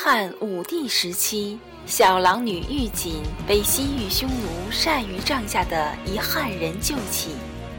[0.00, 4.46] 汉武帝时期，小狼女玉锦被西域匈奴
[4.84, 7.30] 单于帐下的一汉人救起，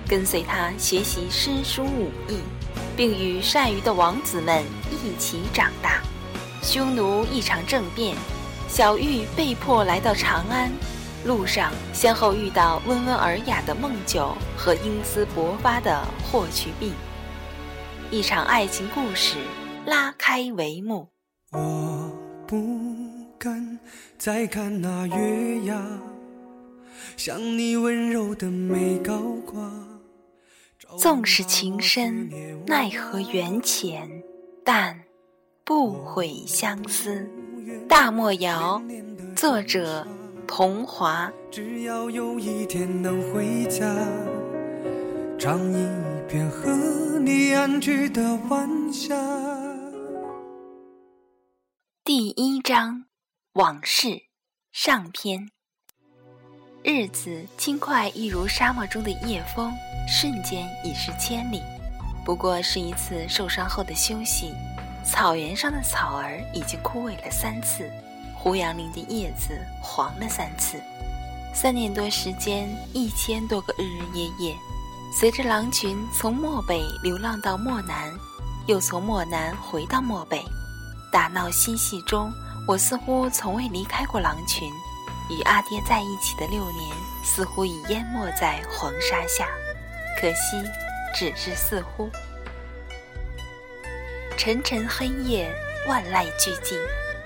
[0.05, 2.39] 跟随他学习诗书武艺，
[2.97, 6.01] 并与单于的王子们一起长大。
[6.61, 8.17] 匈奴一场政变，
[8.67, 10.69] 小玉被迫来到长安。
[11.23, 16.93] 路上先后遇到温文尔雅的孟九和英姿勃发的霍去病，
[18.11, 19.37] 一场爱情故事
[19.85, 21.07] 拉开帷幕。
[21.51, 22.08] 我
[22.49, 22.57] 不
[23.37, 23.77] 敢
[24.17, 25.79] 再看那月牙，
[27.15, 29.71] 像你温柔的眉高挂。
[30.97, 32.27] 纵使情深，
[32.65, 34.23] 奈何缘浅，
[34.65, 34.99] 但
[35.63, 37.29] 不悔相思。
[37.87, 38.81] 大漠谣，
[39.35, 40.07] 作者。
[40.47, 41.31] 童华。
[41.51, 43.95] 只要有一天能回家，
[45.37, 45.87] 唱一
[46.27, 49.15] 遍和你安居的晚霞。
[52.11, 53.05] 第一章，
[53.53, 54.23] 往事
[54.71, 55.51] 上篇。
[56.83, 59.71] 日子轻快，一如沙漠中的夜风，
[60.07, 61.61] 瞬间已是千里。
[62.25, 64.51] 不过是一次受伤后的休息。
[65.05, 67.87] 草原上的草儿已经枯萎了三次。
[68.35, 70.81] 胡杨林的叶子黄了三次，
[71.53, 74.57] 三年多时间，一千多个日日夜夜，
[75.13, 78.11] 随着狼群从漠北流浪到漠南，
[78.65, 80.43] 又从漠南回到漠北，
[81.11, 82.31] 打闹嬉戏中，
[82.67, 84.71] 我似乎从未离开过狼群。
[85.29, 89.47] 与阿爹在一起的六年，似乎已淹没在黄沙下，
[90.19, 90.63] 可惜，
[91.13, 92.09] 只是似乎。
[94.35, 95.53] 沉沉黑夜，
[95.87, 96.79] 万籁俱寂，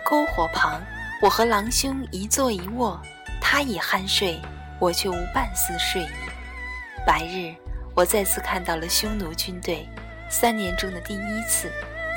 [0.05, 0.81] 篝火旁。
[1.21, 3.01] 我和狼兄一坐一卧，
[3.39, 4.41] 他已酣睡，
[4.79, 6.09] 我却无半丝睡意。
[7.07, 7.55] 白日，
[7.95, 9.87] 我再次看到了匈奴军队，
[10.29, 11.71] 三年中的第一次。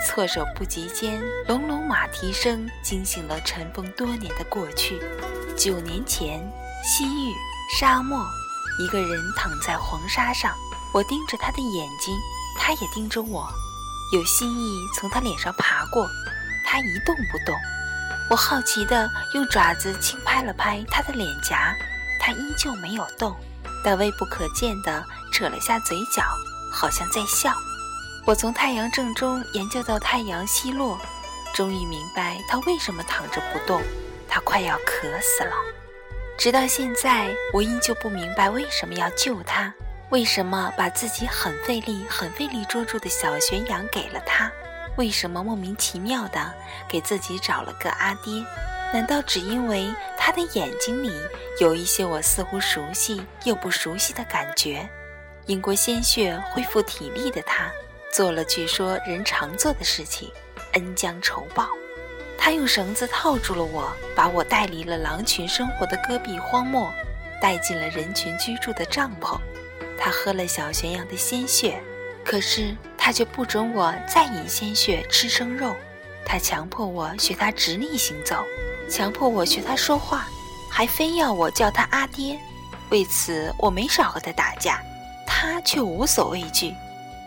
[0.04, 5.00] 措手不及间，隆隆马蹄声惊醒了尘封多年的过去。
[5.56, 6.40] 九年前，
[6.84, 7.32] 西域
[7.78, 8.24] 沙漠，
[8.78, 10.54] 一个人躺在黄沙上，
[10.92, 12.14] 我盯着他的眼睛，
[12.58, 13.48] 他也盯着我，
[14.12, 16.06] 有蜥蜴从他脸上爬过，
[16.64, 17.56] 他一动不动。
[18.28, 21.74] 我好奇地用爪子轻拍了拍他的脸颊，
[22.20, 23.34] 他依旧没有动，
[23.84, 26.22] 但微不可见地扯了下嘴角，
[26.72, 27.54] 好像在笑。
[28.26, 30.98] 我从太阳正中研究到太阳西落，
[31.54, 33.80] 终于明白他为什么躺着不动，
[34.28, 35.54] 他快要渴死了。
[36.36, 39.72] 直到现在，我依旧不明白为什么要救他，
[40.10, 44.50] 为什么把自己很费力、很费力捉住的小悬羊给了他。
[44.96, 46.52] 为什么莫名其妙的
[46.88, 48.44] 给自己找了个阿爹？
[48.92, 49.88] 难道只因为
[50.18, 51.12] 他的眼睛里
[51.60, 54.88] 有一些我似乎熟悉又不熟悉的感觉？
[55.46, 57.70] 饮过鲜血恢复体力的他，
[58.16, 60.32] 做了据说人常做的事情，
[60.72, 61.68] 恩将仇报。
[62.38, 66.90] 他用绳子套住了我，把我带离了狼群生活的戈壁荒漠，
[67.42, 69.38] 带进了人群居住的帐篷。
[69.98, 71.78] 他喝了小玄羊的鲜血。
[72.24, 75.76] 可是他却不准我再饮鲜血吃生肉，
[76.24, 78.42] 他强迫我学他直立行走，
[78.88, 80.26] 强迫我学他说话，
[80.72, 82.40] 还非要我叫他阿爹。
[82.88, 84.80] 为此我没少和他打架，
[85.26, 86.72] 他却无所畏惧。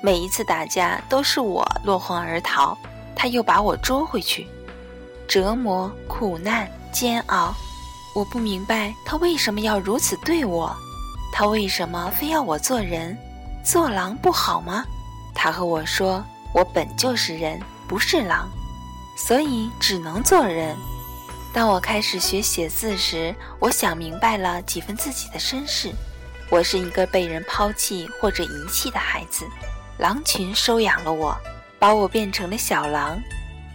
[0.02, 2.78] 每一次打架都是我落荒而逃，
[3.16, 4.48] 他又把我捉回去。
[5.28, 7.54] 折磨、苦难、煎熬，
[8.16, 10.76] 我不明白他为什么要如此对我，
[11.34, 13.18] 他为什么非要我做人？
[13.64, 14.86] 做狼不好吗？
[15.36, 16.24] 他和我说
[16.56, 18.50] ：“我本就是人，不是狼，
[19.18, 20.76] 所以只能做人。”
[21.54, 25.92] 当我开始学写字时，我想明白了几分自己的身世。
[26.50, 29.46] 我是一个被人抛弃或者遗弃的孩子，
[30.00, 31.38] 狼群收养了我，
[31.78, 33.22] 把我变成了小狼，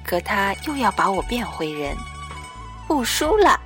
[0.02, 1.94] 可他又要把我变回人。
[2.88, 3.60] 不输了！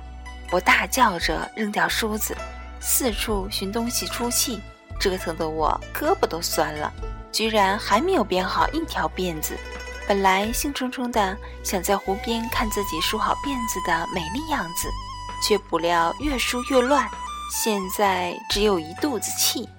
[0.51, 2.35] 我大叫着扔掉梳子，
[2.81, 4.59] 四处寻东西出气。
[4.99, 6.91] 折腾的我胳膊都酸了，
[7.31, 9.57] 居然还没有编好一条辫子。
[10.05, 14.89] 本来兴冲冲的想在湖边看自己梳好辫子的美丽样子，
[15.41, 17.09] 却不料越梳越乱。
[17.49, 19.69] 现在只有一肚子气。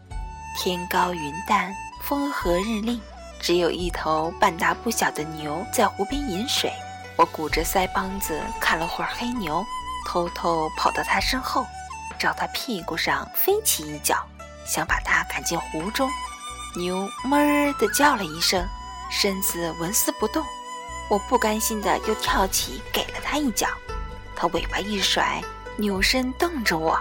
[0.57, 1.75] 天高云淡，
[2.11, 3.01] 风和日丽，
[3.39, 6.69] 只有一头半大不小的牛在湖边饮水。
[7.15, 9.65] 我鼓着腮帮子看了会儿黑牛，
[10.05, 11.65] 偷偷跑到它身后，
[12.19, 14.27] 照它屁股上飞起一脚。
[14.67, 16.11] 想把它赶进湖中，
[16.77, 18.67] 牛哞儿地叫了一声，
[19.09, 20.45] 身子纹丝不动。
[21.09, 23.69] 我不甘心的又跳起，给了它一脚。
[24.35, 25.41] 它尾巴一甩，
[25.77, 26.99] 扭身瞪着我。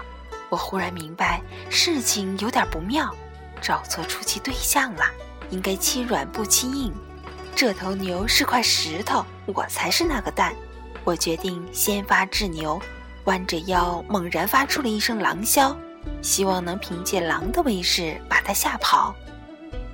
[0.50, 3.12] 我忽然明白事情有点不妙，
[3.60, 5.04] 找错出气对象了。
[5.50, 6.92] 应该欺软不欺硬。
[7.56, 10.54] 这头牛是块石头，我才是那个蛋。
[11.02, 12.80] 我决定先发制牛，
[13.24, 15.74] 弯着腰猛然发出了一声狼啸，
[16.22, 19.14] 希望能凭借狼的威势把它吓跑。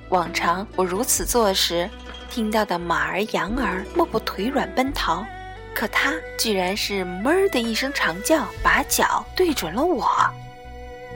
[0.09, 1.89] 往常我如此做时，
[2.29, 5.25] 听到的马儿、羊儿莫不腿软奔逃，
[5.73, 10.07] 可它居然是哞的一声长叫，把脚对准了我。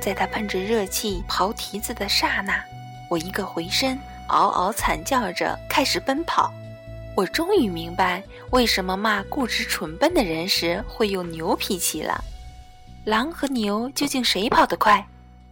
[0.02, 2.62] 在它喷着热气刨蹄子的刹那，
[3.10, 6.52] 我一个回身，嗷嗷惨叫着开始奔跑。
[7.16, 12.22] 我终于明白为什么骂固执蠢笨的人时会用牛脾气了。
[13.06, 15.06] 狼和牛究竟谁跑得快？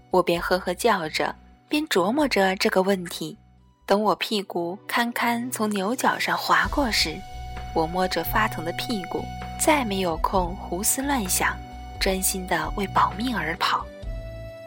[0.09, 1.33] 我边呵呵叫着。
[1.67, 3.37] 边琢磨着这个问题，
[3.85, 7.15] 等我屁股堪堪从牛角上滑过时，
[7.75, 9.23] 我摸着发疼的屁股，
[9.59, 11.55] 再没有空胡思乱想，
[11.99, 13.85] 专心的为保命而跑。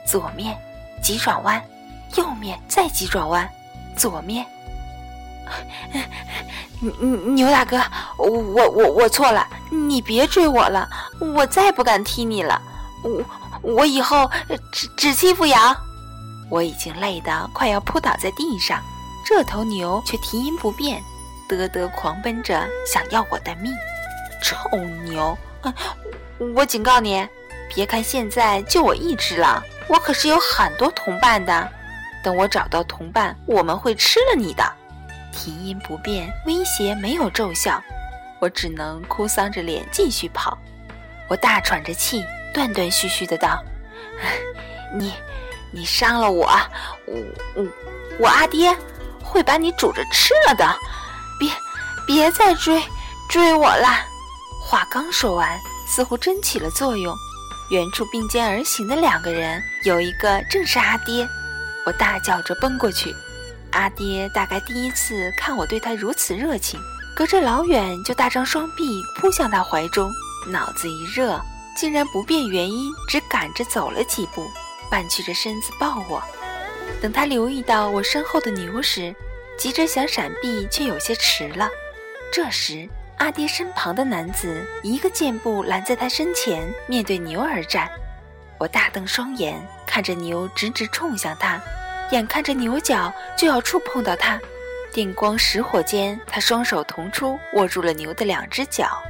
[0.05, 0.57] 左面
[1.03, 1.63] 急转弯，
[2.17, 3.49] 右面再急转弯，
[3.97, 4.47] 左面。
[7.35, 7.81] 牛大哥，
[8.17, 10.89] 我我我错了，你别追我了，
[11.21, 12.61] 我再不敢踢你了，
[13.05, 13.25] 我
[13.63, 14.31] 我以后
[14.73, 15.77] 只只欺负羊。
[16.51, 18.83] 我已经累得快要扑倒在地上，
[19.25, 21.03] 这头牛却蹄音不变，
[21.49, 23.73] 嘚嘚狂奔着想要我的命。
[24.43, 24.57] 臭
[25.05, 25.39] 牛！
[26.55, 27.27] 我警告你，
[27.75, 31.71] 别看现在就我一只狼，我可是有很多同伴的。
[32.23, 34.65] 等我找到同伴，我们会吃了你的。
[35.33, 37.83] 啼音不变，威胁没有奏效，
[38.41, 40.57] 我只能哭丧着脸继续跑。
[41.29, 42.25] 我大喘着气，
[42.55, 43.63] 断断续续的道
[44.95, 45.13] ：“你。”
[45.75, 46.45] 你伤了我，
[47.07, 47.17] 我
[47.55, 47.67] 我
[48.19, 48.77] 我阿爹
[49.25, 50.77] 会把你煮着吃了的，
[51.41, 51.51] 别
[52.07, 52.79] 别再追
[53.31, 54.05] 追我啦！
[54.63, 55.59] 话刚说完，
[55.89, 57.17] 似乎真起了作用。
[57.73, 61.27] 远处并肩而行的两个人，有一个正是阿爹。
[61.87, 63.17] 我大叫着奔过去，
[63.71, 66.79] 阿爹大概第一次看我对他如此热情，
[67.17, 70.13] 隔着老远就大张双臂扑向他怀中，
[70.47, 71.41] 脑子一热，
[71.75, 74.47] 竟然不辨原因，只赶着走了几步。
[74.91, 76.23] 半屈着身子抱我，
[77.01, 79.17] 等他留意到我身后的牛时，
[79.59, 81.71] 急着想闪避，却有些迟了。
[82.31, 82.87] 这时，
[83.23, 87.89] 阿爹身旁的男子一个箭步拦在他身前，面对牛而战。
[88.59, 91.61] 我大瞪双眼，看着牛直直冲向他，
[92.11, 94.41] 眼看着牛角就要触碰到他，
[94.93, 99.01] 电光石火间，他双手同出，握住了牛的两只脚。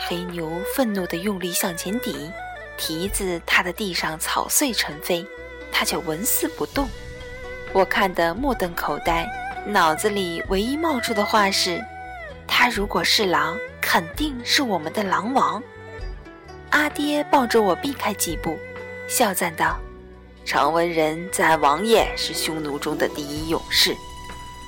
[0.00, 2.32] 黑牛愤怒地用力向前抵。
[2.76, 5.24] 蹄子踏在地上，草碎尘飞，
[5.70, 6.88] 他却纹丝不动。
[7.72, 9.24] 我看得目瞪口呆，
[9.64, 11.80] 脑子里唯一冒出的话是：
[12.46, 15.62] 他如果是狼，肯定是我们的狼王。
[16.70, 18.58] 阿爹抱着我避开几步，
[19.08, 19.76] 笑赞道
[20.44, 23.94] ：“常闻人赞王爷是匈奴中的第一勇士，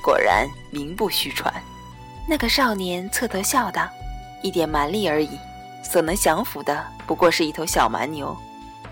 [0.05, 1.53] 果然名不虚传。”
[2.29, 3.89] 那个少年侧头笑道
[4.43, 5.31] ：“一点蛮力而已。”
[5.89, 8.37] 所能降服的不过是一头小蛮牛，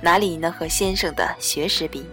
[0.00, 2.06] 哪里能和先生的学识比？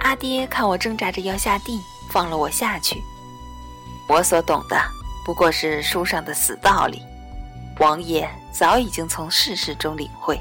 [0.00, 1.80] 阿爹看我挣扎着要下地，
[2.10, 3.00] 放了我下去。
[4.08, 4.76] 我所懂的
[5.24, 7.02] 不过是书上的死道理，
[7.78, 10.40] 王爷早已经从世事中领会。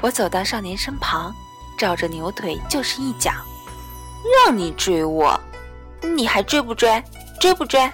[0.00, 1.34] 我走到少年身旁，
[1.78, 3.32] 照着牛腿就是一脚，
[4.44, 5.38] 让你追我，
[6.02, 7.02] 你还追不追？
[7.40, 7.90] 追不追？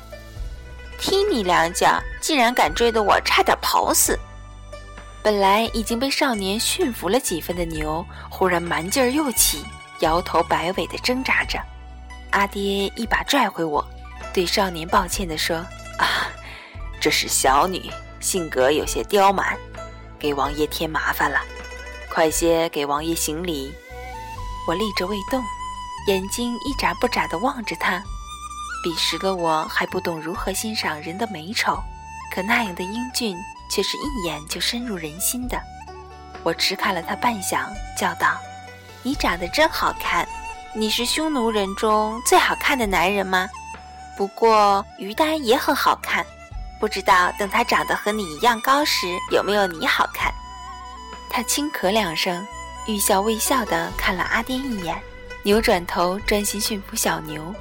[0.99, 4.19] 踢你两脚，竟然敢追得我差点跑死！
[5.23, 9.65] 本来已经被少年驯服了几分的牛，忽然蛮劲儿又起，
[10.01, 11.59] 摇头摆尾地挣扎着。
[12.33, 13.85] 阿爹一把拽回我，
[14.33, 15.65] 对少年抱歉地说：“，
[17.01, 17.91] 这是小女，
[18.21, 19.57] 性格有些刁蛮，
[20.19, 21.41] 给王爷添麻烦了。
[22.13, 23.73] 快些给王爷行礼。”
[24.69, 25.43] 我立着未动，
[26.07, 28.03] 眼睛一眨不眨地望着他。
[28.85, 31.83] 彼时的我还不懂如何欣赏人的美丑，
[32.35, 33.37] 可那样的英俊
[33.71, 35.61] 却是一眼就深入人心的。
[36.43, 38.39] 我迟看了他半晌，叫道
[39.03, 40.29] ：“你长得真好看，
[40.75, 43.49] 你是匈奴人中最好看的男人吗？
[44.17, 46.25] 不过于丹也很好看，
[46.81, 50.33] 不知道等他长得和你一样高时，有没有你好看？”
[51.29, 52.45] 他轻咳两声，
[52.89, 55.01] 欲笑未笑地看了阿爹一眼，
[55.45, 57.55] 扭转头专心驯服小牛。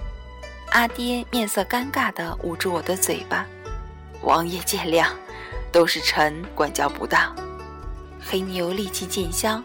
[0.71, 3.45] 阿爹面色尴尬地捂住我的嘴巴，
[4.21, 5.07] 王爷见谅，
[5.71, 7.35] 都是臣管教不当。
[8.19, 9.61] 黑牛力气渐消，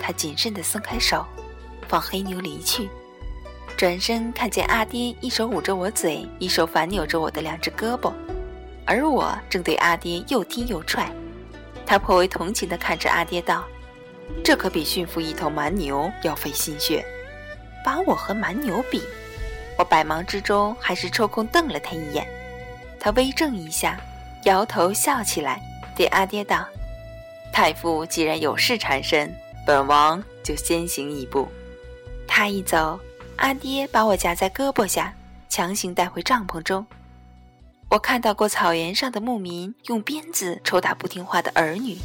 [0.00, 1.24] 他谨慎地松开手，
[1.88, 2.88] 放黑牛离去，
[3.76, 8.12] 转身看见阿爹一手捂着我嘴，一手反扭着我的两只胳膊，
[8.86, 11.10] 而我正对阿爹又踢又踹。
[11.86, 13.64] 他颇为同情地看着阿爹道
[14.42, 17.04] ：“这可比驯服一头蛮牛要费心血，
[17.84, 19.02] 把我和蛮牛比。”
[19.76, 22.26] 我百忙之中还是抽空瞪了他一眼，
[23.00, 23.98] 他微怔一下，
[24.44, 25.60] 摇头笑起来，
[25.96, 26.64] 对阿爹道
[27.52, 29.34] ：“太傅既然有事缠身，
[29.66, 31.48] 本王就先行一步。”
[32.26, 32.98] 他一走，
[33.36, 35.12] 阿爹把我夹在胳膊下，
[35.48, 36.86] 强行带回帐篷中。
[37.94, 41.96] 我看到过草原上的牧民用鞭子抽打不听话的儿女，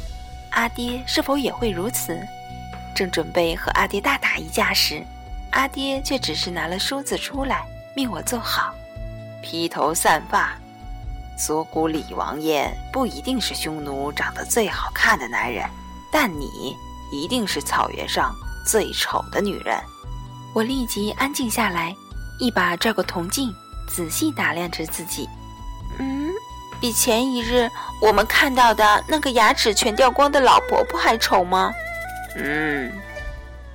[0.52, 2.16] 阿爹是否也会如此？
[2.94, 5.04] 正准备和阿爹大打一架时，
[5.50, 7.64] 阿爹却只是拿了梳子出来，
[7.96, 8.72] 命我坐好，
[9.42, 10.52] 披头散发。
[11.36, 15.68] 左谷李王爷不一定是匈奴长得最好看的男人，
[16.12, 16.76] 但你
[17.10, 18.32] 一定是草原上
[18.64, 19.76] 最丑的女人。
[20.54, 21.92] 我立即安静下来，
[22.38, 23.52] 一把拽过铜镜，
[23.88, 25.28] 仔细打量着自己。
[25.98, 26.30] 嗯，
[26.80, 27.68] 比前一日
[28.00, 31.72] 我们看到的那个牙齿全掉光的老婆婆还丑吗？
[32.36, 32.92] 嗯，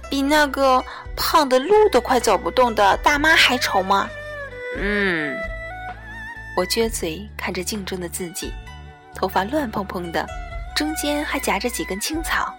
[0.10, 0.84] 比那个
[1.16, 4.10] 胖的路都快走不动的大妈还丑吗？
[4.78, 5.38] 嗯，
[6.58, 8.54] 我撅嘴看着镜中的自己，
[9.14, 10.26] 头发乱蓬蓬的，
[10.76, 12.54] 中间还夹着几根青草，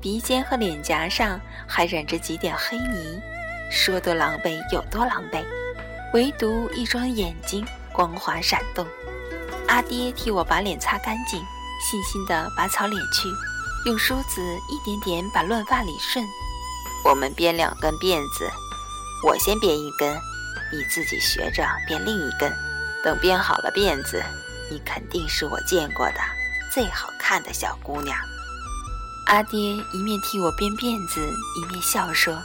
[0.00, 3.20] 鼻尖和脸颊上还染着几点黑泥，
[3.70, 5.42] 说多狼狈有多狼狈，
[6.12, 8.86] 唯独一双眼睛光滑闪动。
[9.68, 11.40] 阿爹替我把脸擦干净，
[11.80, 13.28] 细心地把草敛去，
[13.86, 16.24] 用梳子一点点把乱发理顺。
[17.04, 18.50] 我们编两根辫子，
[19.24, 20.14] 我先编一根，
[20.72, 22.52] 你自己学着编另一根。
[23.02, 24.22] 等编好了辫子，
[24.70, 26.20] 你肯定是我见过的
[26.72, 28.16] 最好看的小姑娘。
[29.26, 29.58] 阿爹
[29.92, 31.20] 一面替我编辫子，
[31.56, 32.40] 一面笑说。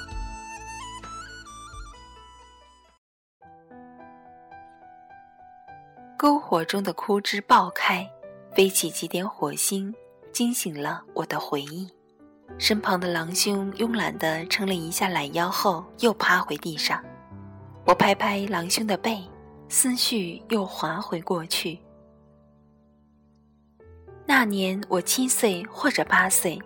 [6.18, 8.10] 篝火中的枯枝爆开，
[8.56, 9.94] 飞起几点火星，
[10.32, 11.88] 惊醒了我的回忆。
[12.58, 17.00] 身旁的狼兄慵懒地撑了一下懒腰后，又趴回地上。
[17.86, 19.22] 我拍拍狼兄的背，
[19.70, 21.78] 思绪又滑回过去。
[24.26, 26.60] 那年我七岁或者八岁，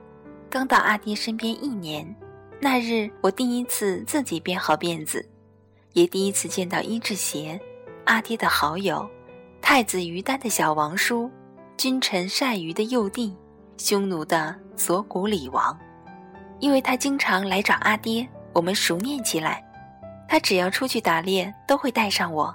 [0.50, 2.16] 刚到阿爹身边一年。
[2.62, 5.28] 那日我第一次自己编好辫子，
[5.92, 7.60] 也第一次见到伊志邪，
[8.06, 9.06] 阿爹的好友。
[9.62, 11.32] 太子于丹的小王叔，
[11.78, 13.36] 君臣单于的幼弟，
[13.78, 15.78] 匈奴的左谷李王，
[16.60, 19.64] 因为他经常来找阿爹，我们熟念起来。
[20.28, 22.54] 他只要出去打猎，都会带上我。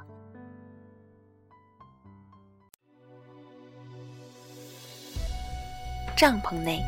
[6.17, 6.83] 帐篷内，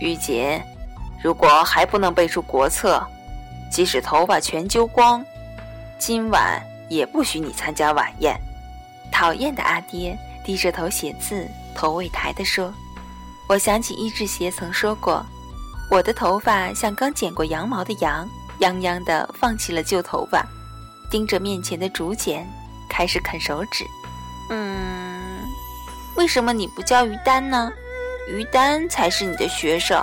[0.00, 0.62] 玉洁，
[1.22, 3.02] 如果还不能背出国策，
[3.70, 5.24] 即使头发全揪光，
[5.98, 8.38] 今晚也不许你参加晚宴。
[9.12, 12.72] 讨厌的阿爹低着头写字，头未抬地说
[13.48, 15.24] ：“我想起伊志邪曾说过，
[15.90, 18.28] 我的头发像刚剪过羊毛的羊，
[18.60, 20.46] 泱泱的放弃了旧头发，
[21.10, 22.46] 盯着面前的竹简，
[22.88, 23.84] 开始啃手指。
[24.50, 25.40] 嗯，
[26.16, 27.70] 为什么你不叫于丹呢？
[28.28, 30.02] 于丹才是你的学生，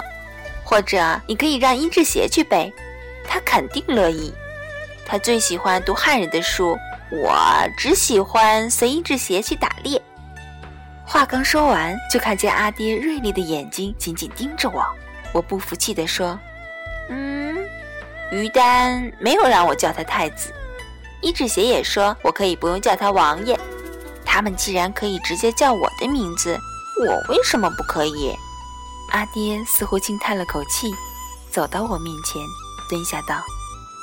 [0.63, 2.73] 或者你可以让伊志邪去背，
[3.27, 4.33] 他肯定乐意。
[5.05, 6.77] 他最喜欢读汉人的书。”
[7.11, 7.37] 我
[7.77, 10.01] 只喜欢随一只鞋去打猎。
[11.05, 14.83] 话刚说完，就看见阿爹锐利的眼睛紧紧盯着我。
[15.31, 16.37] 我不服气地说
[17.09, 17.55] ：“嗯，
[18.31, 20.51] 于丹没有让我叫他太子，
[21.21, 23.57] 一只鞋也说我可以不用叫他王爷。
[24.25, 26.57] 他们既然可以直接叫我的名字，
[26.99, 28.35] 我为什么不可以？”
[29.13, 30.91] 阿爹似乎轻叹了口气，
[31.51, 32.41] 走到我面前，
[32.89, 33.39] 蹲下道：“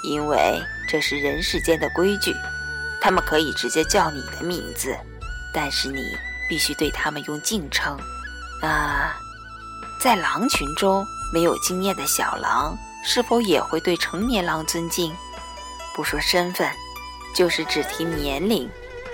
[0.08, 2.32] 因为这是人世间的规矩。”
[3.02, 4.96] 他们可以直接叫你的名字，
[5.52, 6.16] 但是你
[6.48, 7.98] 必须对他们用敬称。
[8.62, 9.12] 啊，
[10.00, 11.04] 在狼群中
[11.34, 15.12] 没有经验的小狼，是否也会对成年狼尊敬？
[15.96, 16.70] 不说身份，
[17.34, 18.70] 就是只提年龄，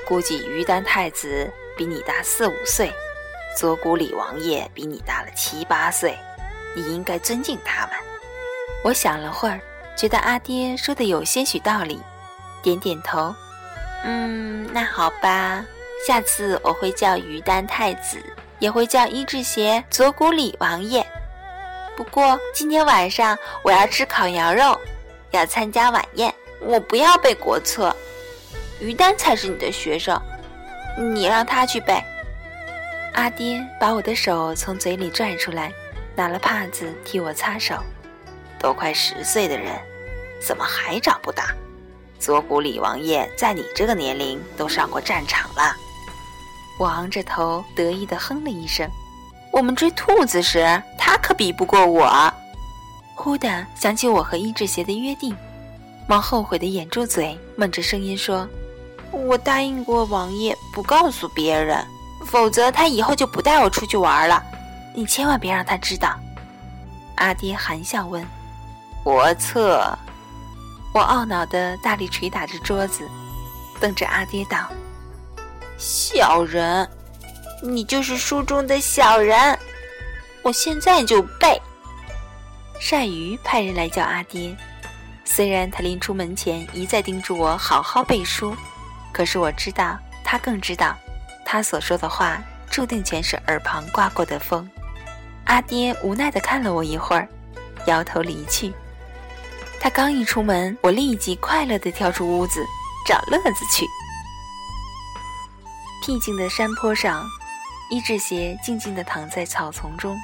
[0.06, 2.92] 估计于丹太子比你大四五岁，
[3.56, 6.14] 左谷李王爷比你大了七八岁，
[6.76, 7.96] 你应该尊敬他们。
[8.84, 9.58] 我想了会儿，
[9.96, 11.98] 觉得阿爹说的有些许道理，
[12.62, 13.34] 点点头。
[14.04, 15.64] 嗯，那好吧，
[16.06, 18.18] 下次我会叫于丹太子，
[18.58, 21.04] 也会叫伊志邪左谷里王爷。
[21.96, 24.78] 不过今天晚上我要吃烤羊肉，
[25.32, 27.94] 要参加晚宴，我不要背国策。
[28.80, 30.20] 于丹才是你的学生，
[30.96, 32.00] 你让他去背。
[33.14, 35.72] 阿爹把我的手从嘴里拽出来，
[36.14, 37.74] 拿了帕子替我擦手。
[38.60, 39.72] 都快十岁的人，
[40.40, 41.52] 怎么还长不大？
[42.18, 45.74] 左谷李王爷在你这个年龄都上过战场了，
[46.78, 48.88] 我昂着头得意地哼了一声。
[49.52, 52.32] 我们追兔子时，他可比不过我。
[53.14, 55.34] 忽地想起我和伊志邪的约定，
[56.06, 58.48] 忙后悔的掩住嘴，闷着声音说
[59.10, 61.84] ：“我答应过王爷不告诉别人。”
[62.26, 64.42] 否则他以后就不带我出去玩了。
[64.92, 66.18] 你千万别让他知道。”
[67.16, 68.26] 阿爹含笑问
[69.02, 69.96] ：“国策。”
[70.98, 73.08] 我懊恼地大力捶打着桌子，
[73.80, 74.68] 瞪着阿爹道
[75.78, 76.90] ：“小人，
[77.62, 79.56] 你就是书中的小人！
[80.42, 81.62] 我现在就背。”
[82.82, 84.56] 善鱼派人来叫阿爹，
[85.24, 88.56] 虽然他临出门前一再叮嘱我好好背书，
[89.12, 90.96] 可是我知道他更知道，
[91.44, 94.68] 他所说的话注定全是耳旁刮过的风。
[95.44, 97.28] 阿爹无奈的看了我一会儿，
[97.86, 98.74] 摇头离去。
[99.80, 102.64] 他刚一出门，我立即快乐地跳出屋子，
[103.06, 103.86] 找乐子去。
[106.04, 107.24] 僻静的山坡上，
[107.90, 110.16] 一只鞋静静地躺在草丛中。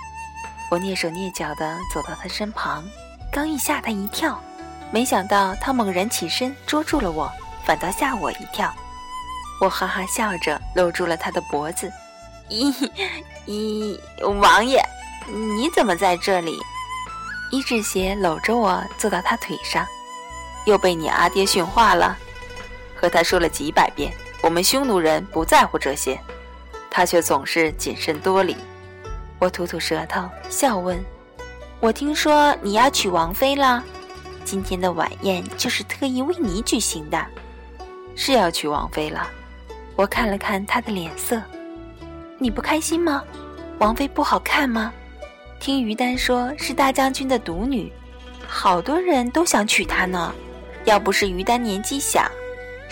[0.71, 2.85] 我蹑手蹑脚地走到他身旁，
[3.31, 4.41] 刚一吓他一跳，
[4.91, 7.31] 没想到他猛然起身捉住了我，
[7.65, 8.75] 反倒吓我一跳。
[9.61, 11.93] 我哈哈笑着搂住了他的脖子。
[12.51, 12.91] 咦
[13.47, 13.99] 咦，
[14.41, 14.83] 王爷，
[15.29, 16.59] 你怎么在这里？
[17.55, 19.87] 伊志邪搂着我坐到他腿上，
[20.65, 22.19] 又被你阿爹训话了，
[22.97, 26.19] 和他说了几百遍，我们匈奴人不在乎这些，
[26.91, 28.57] 他却总是谨慎多礼。
[29.39, 31.01] 我吐吐舌头，笑问
[31.79, 33.85] ：“我听说你要娶王妃了，
[34.45, 37.25] 今天的晚宴就是特意为你举行的，
[38.17, 39.31] 是要娶王妃了。”
[39.95, 41.41] 我看了看他的脸色，
[42.37, 43.23] 你不开心吗？
[43.79, 44.93] 王妃不好看吗？
[45.61, 47.91] 听于丹说是大将军的独女，
[48.47, 50.35] 好多人都想娶她呢。
[50.85, 52.31] 要不是于丹年纪小，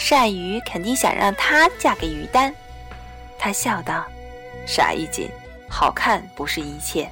[0.09, 2.52] 单于肯定想让她嫁给于丹。
[3.38, 4.07] 他笑道
[4.66, 5.28] ：“傻一锦，
[5.69, 7.11] 好看不是一切，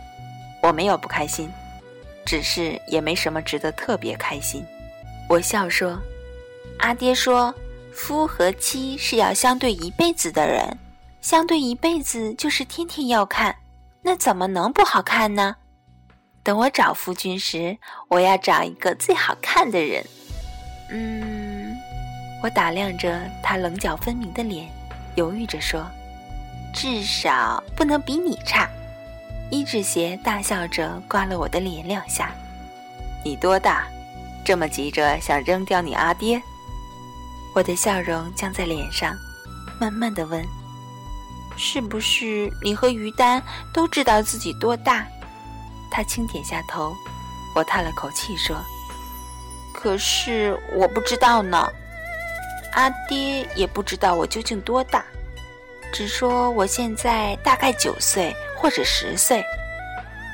[0.63, 1.51] 我没有不开心，
[2.25, 4.65] 只是也没什么值得特别开心。”
[5.29, 5.99] 我笑说
[6.81, 7.55] ：“阿爹说，
[7.93, 10.79] 夫和妻是要相对一辈子的人，
[11.21, 13.55] 相对一辈子就是天天要看。”
[14.03, 15.57] 那怎么能不好看呢？
[16.43, 17.77] 等我找夫君时，
[18.09, 20.05] 我要找一个最好看的人。
[20.91, 21.77] 嗯，
[22.43, 24.69] 我打量着他棱角分明的脸，
[25.17, 25.85] 犹豫着说
[26.75, 28.69] ：“至少不能比你差。”
[29.53, 32.33] 伊志邪大笑着刮了我的脸两下。
[33.23, 33.87] 你多大？
[34.43, 36.41] 这么急着想扔掉你阿爹？
[37.55, 39.15] 我的笑容僵在脸上，
[39.79, 40.43] 慢慢的问。
[41.63, 45.07] 是不是你和于丹都知道自己多大？
[45.91, 46.97] 他轻点下头，
[47.55, 48.57] 我叹了口气说
[49.75, 51.71] ：“可是我不知道呢，
[52.73, 55.05] 阿爹也不知道我究竟多大，
[55.93, 59.45] 只说我现在大概九岁或者十岁。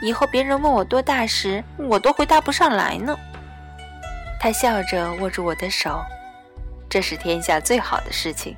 [0.02, 3.18] 以后别人问我多大时，我都回答不上来呢。”
[4.38, 6.00] 他笑着握住我的手
[6.88, 8.54] ：“这是天下最好的事情，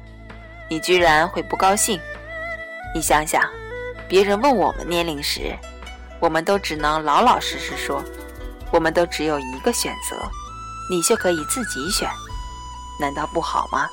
[0.68, 1.98] 你居然会不高兴？”
[2.98, 3.40] 你想想，
[4.08, 5.56] 别人问我们年龄时，
[6.18, 8.02] 我们都只能老老实实说，
[8.72, 10.16] 我们都只有一个选择，
[10.90, 12.11] 你却可以自己选，
[13.00, 13.88] 难道不好吗？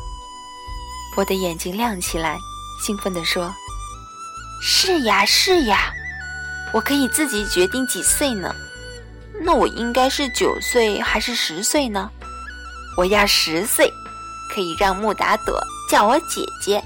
[1.15, 2.35] 我的眼睛亮起来，
[2.83, 3.53] 兴奋地说
[4.59, 5.93] ：“是呀，是呀，
[6.73, 8.51] 我可以自己决定几岁呢？
[9.39, 12.09] 那我应该是九岁还是十岁呢？
[12.97, 13.87] 我要十岁，
[14.51, 16.83] 可以让穆达朵叫我姐姐。”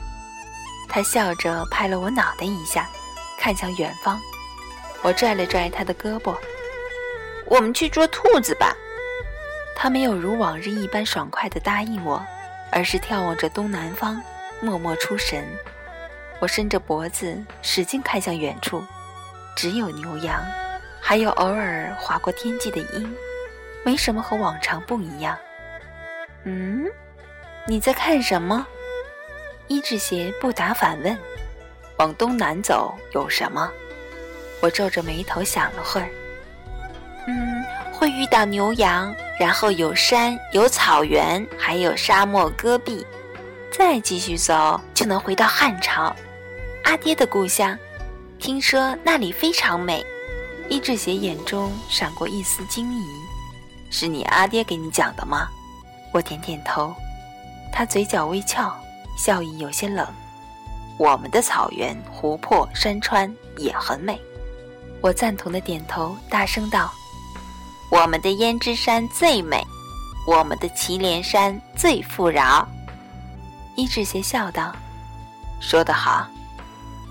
[0.89, 2.89] 他笑着拍了我脑袋一下，
[3.37, 4.19] 看向远方。
[5.01, 6.35] 我拽了拽他的胳膊
[7.45, 8.75] ：“我们去捉兔子吧。”
[9.77, 12.21] 他没有如往日一般爽快地答应我，
[12.69, 14.21] 而是眺望着东南方，
[14.59, 15.45] 默默出神。
[16.39, 18.83] 我伸着脖子，使劲看向远处，
[19.55, 20.43] 只有牛羊，
[20.99, 23.15] 还有偶尔划过天际的鹰，
[23.85, 25.37] 没什么和往常不一样。
[26.43, 26.85] 嗯，
[27.65, 28.67] 你在看什么？
[29.69, 31.17] 伊志邪不答反问
[31.97, 33.71] ：“往东南走有什么？”
[34.61, 36.09] 我皱着眉头想了会儿，
[37.27, 43.05] 嗯，会遇到牛羊，然后有山，有草原，还有沙漠戈壁，
[43.71, 46.13] 再继续走就能回到汉朝，
[46.83, 47.77] 阿爹的故乡。
[48.39, 50.03] 听说那里非常美。
[50.67, 53.03] 伊志邪眼中闪过一丝惊疑
[53.91, 55.47] ：“是你阿爹给你讲的吗？”
[56.11, 56.93] 我点点头，
[57.71, 58.75] 他嘴角微翘。
[59.19, 60.07] 笑意有些冷。
[60.97, 64.17] 我们的草原、湖泊、山川也很美。
[65.01, 66.89] 我赞同的点头，大声道
[67.91, 69.61] ：“我们的胭脂山最美，
[70.25, 72.65] 我们的祁连山最富饶。”
[73.75, 74.73] 伊志邪笑道
[75.59, 76.25] ：“说得好，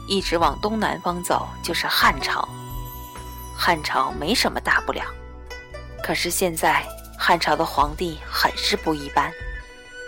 [0.09, 2.49] 一直往东南方走就是汉朝。
[3.55, 5.03] 汉朝没什么大不了，
[6.03, 6.83] 可是现在
[7.19, 9.31] 汉朝的皇帝很是不一般。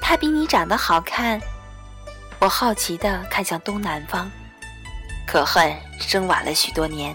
[0.00, 1.38] 他比你长得好看。”
[2.40, 4.30] 我好奇地看向东南方，
[5.26, 7.14] 可恨生晚了许多年，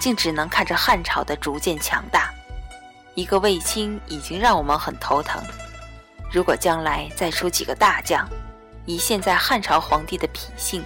[0.00, 2.34] 竟只能看着汉朝的逐渐强大。
[3.14, 5.40] 一个卫青已经让我们很头疼，
[6.32, 8.28] 如果将来再出几个大将，
[8.86, 10.82] 以现在汉朝皇帝的脾性，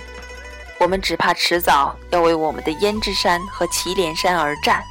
[0.79, 4.85] 我们只怕迟早要为我们的胭脂山和祁连山而战。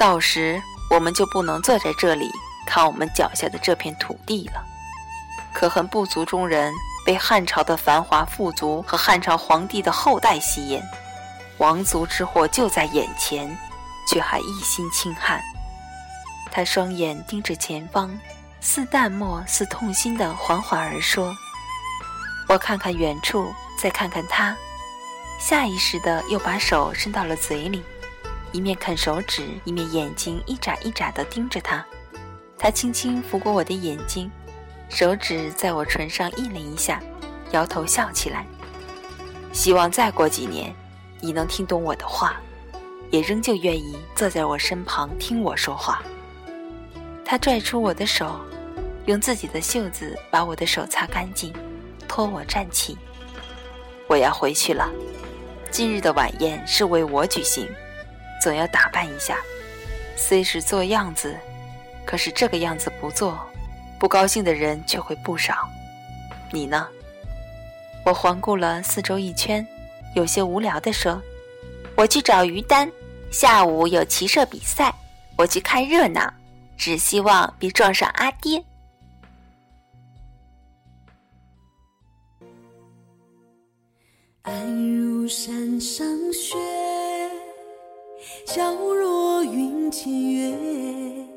[0.00, 0.60] 到时
[0.90, 2.28] 我们就不能坐在这里
[2.66, 4.64] 看我们脚下的这片土地了。
[5.52, 6.72] 可恨部族中人
[7.08, 10.78] 被汉朝的繁华富足和汉朝皇帝的后代吸引，
[11.56, 13.48] 王族之祸就在眼前，
[14.06, 15.40] 却还一心轻汉。
[16.52, 18.14] 他双眼盯着前方，
[18.60, 21.34] 似淡漠似痛心的缓缓而说
[22.46, 24.54] ：“我看看远处，再看看他，
[25.40, 27.82] 下意识的又把手伸到了嘴里，
[28.52, 31.82] 一面啃手指，一面眼睛一眨一眨的盯着他。
[32.58, 34.30] 他轻轻拂过我的眼睛。”
[34.88, 37.00] 手指在我唇上印了一下，
[37.52, 38.46] 摇头笑起来。
[39.52, 40.74] 希望再过几年，
[41.20, 42.40] 你能听懂我的话，
[43.10, 46.02] 也仍旧愿意坐在我身旁听我说话。
[47.24, 48.40] 他拽出我的手，
[49.06, 51.52] 用自己的袖子把我的手擦干净，
[52.06, 52.96] 托我站起。
[54.06, 54.90] 我要回去了。
[55.70, 57.68] 今日的晚宴是为我举行，
[58.42, 59.36] 总要打扮一下。
[60.16, 61.36] 虽是做样子，
[62.06, 63.38] 可是这个样子不做。
[63.98, 65.68] 不高兴的人却会不少，
[66.52, 66.86] 你呢？
[68.04, 69.66] 我环顾了四周一圈，
[70.14, 71.20] 有些无聊地说
[71.96, 72.90] ：“我去找于丹，
[73.30, 74.94] 下午有骑射比赛，
[75.36, 76.32] 我去看热闹，
[76.76, 78.62] 只希望别撞上阿爹。”
[84.42, 86.56] 安如山上雪，
[88.46, 91.27] 皎若云间月。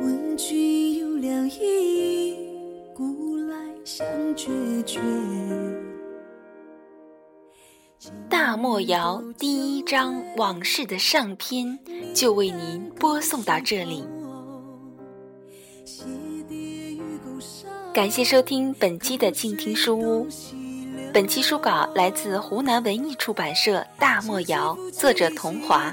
[0.00, 2.36] 问君有两意，
[2.94, 4.06] 古来相
[4.36, 4.48] 决
[4.86, 5.00] 绝。
[8.28, 11.76] 大漠谣第一章往事的上篇
[12.14, 14.04] 就为您播送到这里，
[17.92, 20.28] 感谢收听本期的静听书屋。
[21.12, 25.92] 本期书稿来自湖南文艺出版社《大漠谣》，作者童华。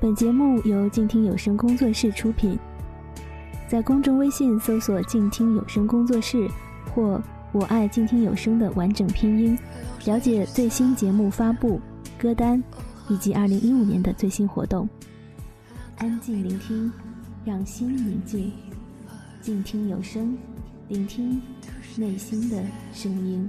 [0.00, 2.58] 本节目由静听有声工作室出品，
[3.68, 6.48] 在公众微信搜索“静听有声工作室”
[6.94, 9.58] 或“我爱静听有声”的完整拼音，
[10.06, 11.78] 了解最新节目发布、
[12.18, 12.64] 歌单
[13.10, 14.88] 以及二零一五年的最新活动。
[15.98, 16.90] 安静聆听，
[17.44, 18.50] 让心宁静，
[19.42, 20.34] 静听有声，
[20.88, 21.42] 聆听
[21.96, 23.46] 内心的声音。